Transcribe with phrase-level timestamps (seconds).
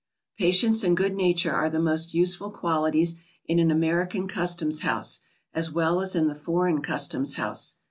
[0.35, 5.19] Patience and good nature are the most useful qualities in an American customs house
[5.53, 7.75] as well as in the foreign customs house.